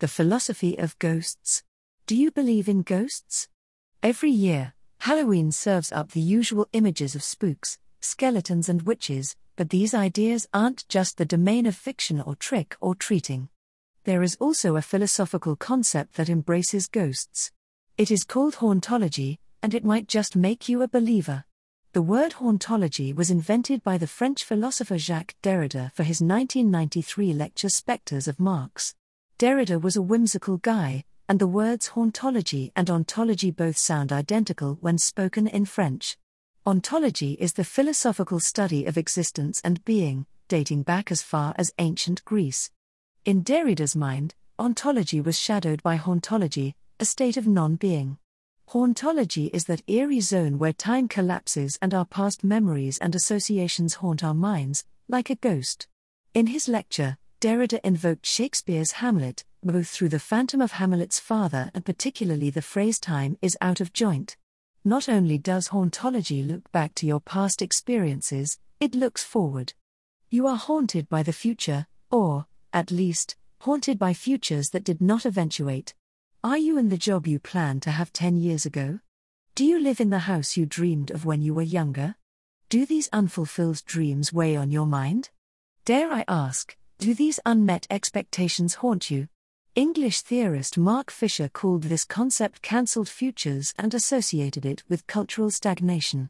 [0.00, 1.64] The Philosophy of Ghosts.
[2.06, 3.48] Do you believe in ghosts?
[4.00, 9.94] Every year, Halloween serves up the usual images of spooks, skeletons, and witches, but these
[9.94, 13.48] ideas aren't just the domain of fiction or trick or treating.
[14.04, 17.50] There is also a philosophical concept that embraces ghosts.
[17.96, 21.44] It is called hauntology, and it might just make you a believer.
[21.92, 27.68] The word hauntology was invented by the French philosopher Jacques Derrida for his 1993 lecture
[27.68, 28.94] Spectres of Marx.
[29.38, 34.98] Derrida was a whimsical guy, and the words hauntology and ontology both sound identical when
[34.98, 36.18] spoken in French.
[36.66, 42.24] Ontology is the philosophical study of existence and being, dating back as far as ancient
[42.24, 42.72] Greece.
[43.24, 48.18] In Derrida's mind, ontology was shadowed by hauntology, a state of non being.
[48.70, 54.24] Hauntology is that eerie zone where time collapses and our past memories and associations haunt
[54.24, 55.86] our minds, like a ghost.
[56.34, 61.84] In his lecture, Derrida invoked Shakespeare's Hamlet, both through the phantom of Hamlet's father and
[61.84, 64.36] particularly the phrase time is out of joint.
[64.84, 69.72] Not only does hauntology look back to your past experiences, it looks forward.
[70.30, 75.24] You are haunted by the future, or, at least, haunted by futures that did not
[75.24, 75.94] eventuate.
[76.42, 78.98] Are you in the job you planned to have 10 years ago?
[79.54, 82.16] Do you live in the house you dreamed of when you were younger?
[82.68, 85.30] Do these unfulfilled dreams weigh on your mind?
[85.84, 89.28] Dare I ask, do these unmet expectations haunt you?
[89.76, 96.28] English theorist Mark Fisher called this concept cancelled futures and associated it with cultural stagnation.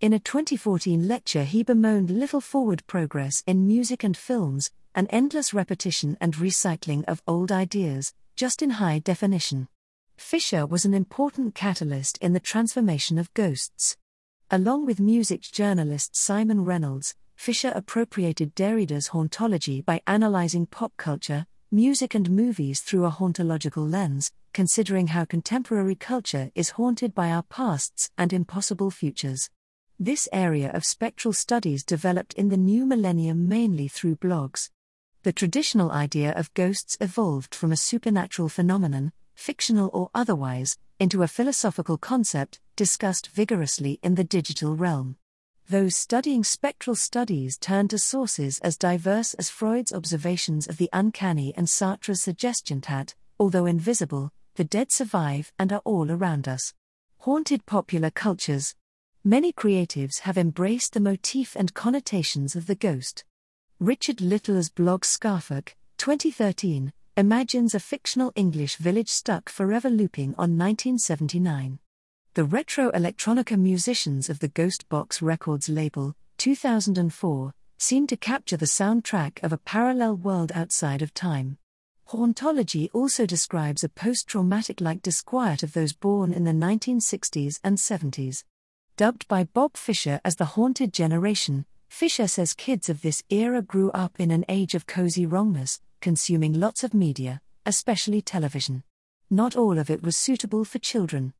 [0.00, 5.52] In a 2014 lecture, he bemoaned little forward progress in music and films, an endless
[5.52, 9.66] repetition and recycling of old ideas, just in high definition.
[10.16, 13.96] Fisher was an important catalyst in the transformation of ghosts.
[14.48, 22.14] Along with music journalist Simon Reynolds, Fisher appropriated Derrida's hauntology by analyzing pop culture, music,
[22.14, 28.10] and movies through a hauntological lens, considering how contemporary culture is haunted by our pasts
[28.16, 29.50] and impossible futures.
[29.98, 34.70] This area of spectral studies developed in the new millennium mainly through blogs,
[35.24, 41.28] the traditional idea of ghosts evolved from a supernatural phenomenon, fictional or otherwise, into a
[41.28, 45.16] philosophical concept discussed vigorously in the digital realm.
[45.68, 51.54] Those studying spectral studies turn to sources as diverse as Freud's observations of the uncanny
[51.56, 56.74] and Sartre's suggestion that, although invisible, the dead survive and are all around us.
[57.20, 58.74] Haunted popular cultures.
[59.24, 63.24] Many creatives have embraced the motif and connotations of the ghost.
[63.80, 71.78] Richard Littler's blog Scarfolk, 2013, imagines a fictional English village stuck forever looping on 1979.
[72.34, 78.66] The retro electronica musicians of the Ghost Box Records label, 2004, seem to capture the
[78.66, 81.58] soundtrack of a parallel world outside of time.
[82.08, 87.78] Hauntology also describes a post traumatic like disquiet of those born in the 1960s and
[87.78, 88.42] 70s.
[88.96, 93.92] Dubbed by Bob Fisher as the Haunted Generation, Fisher says kids of this era grew
[93.92, 98.82] up in an age of cozy wrongness, consuming lots of media, especially television.
[99.30, 101.32] Not all of it was suitable for children.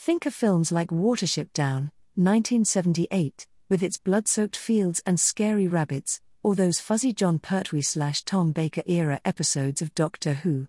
[0.00, 6.20] Think of films like Watership Down, 1978, with its blood soaked fields and scary rabbits,
[6.42, 10.68] or those fuzzy Jon Pertwee slash Tom Baker era episodes of Doctor Who.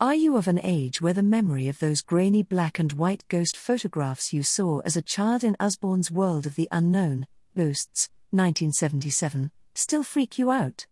[0.00, 3.54] Are you of an age where the memory of those grainy black and white ghost
[3.54, 10.02] photographs you saw as a child in Usborne's world of the unknown, ghosts, 1977, still
[10.02, 10.86] freak you out?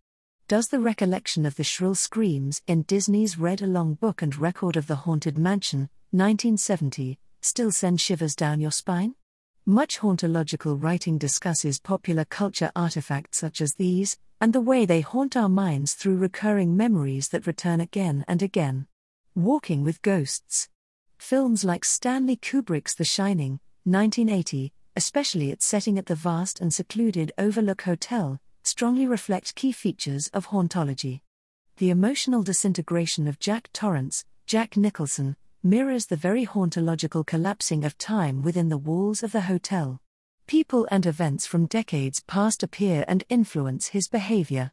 [0.46, 4.86] Does the recollection of the shrill screams in Disney's Read Along book and record of
[4.86, 9.14] the Haunted Mansion, 1970, still send shivers down your spine?
[9.64, 15.36] Much hauntological writing discusses popular culture artifacts such as these, and the way they haunt
[15.36, 18.86] our minds through recurring memories that return again and again.
[19.34, 20.68] Walking with Ghosts.
[21.16, 27.32] Films like Stanley Kubrick's The Shining, 1980, especially its setting at the vast and secluded
[27.38, 31.22] Overlook Hotel, strongly reflect key features of hauntology.
[31.78, 38.42] The emotional disintegration of Jack Torrance, Jack Nicholson, mirrors the very hauntological collapsing of time
[38.42, 40.00] within the walls of the hotel.
[40.46, 44.70] People and events from decades past appear and influence his behavior.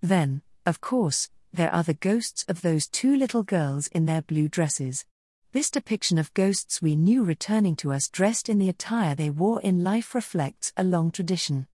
[0.00, 4.48] Then, of course, there are the ghosts of those two little girls in their blue
[4.48, 5.04] dresses.
[5.52, 9.60] This depiction of ghosts we knew returning to us dressed in the attire they wore
[9.60, 11.66] in life reflects a long tradition.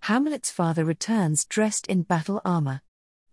[0.00, 2.82] Hamlet's father returns dressed in battle armor.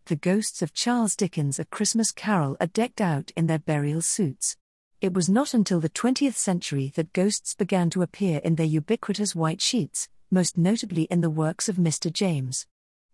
[0.06, 4.56] The ghosts of Charles Dickens' A Christmas Carol are decked out in their burial suits.
[5.02, 9.34] It was not until the 20th century that ghosts began to appear in their ubiquitous
[9.34, 12.12] white sheets, most notably in the works of M.R.
[12.12, 12.68] James.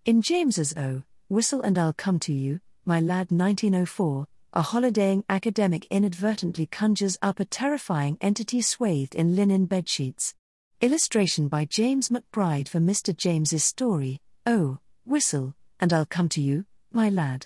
[0.03, 5.85] In James's O, Whistle and I'll Come to You, My Lad 1904, a holidaying academic
[5.91, 10.33] inadvertently conjures up a terrifying entity swathed in linen bedsheets.
[10.81, 13.13] Illustration by James McBryde for M.R.
[13.15, 17.45] James's story, Oh, Whistle, and I'll Come to You, My Lad.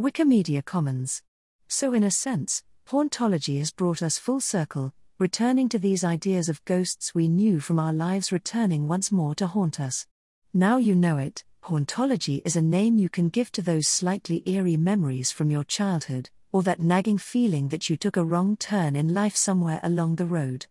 [0.00, 1.22] Wikimedia Commons.
[1.68, 6.64] So, in a sense, hauntology has brought us full circle, returning to these ideas of
[6.64, 10.06] ghosts we knew from our lives returning once more to haunt us.
[10.54, 14.78] Now you know it, hauntology is a name you can give to those slightly eerie
[14.78, 19.12] memories from your childhood, or that nagging feeling that you took a wrong turn in
[19.12, 20.64] life somewhere along the road.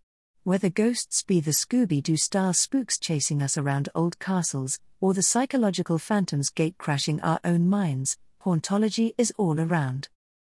[0.44, 5.22] Whether ghosts be the Scooby Doo style spooks chasing us around old castles, or the
[5.22, 10.10] psychological phantoms gate crashing our own minds, hauntology is all around.